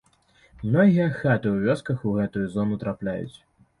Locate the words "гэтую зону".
2.17-2.81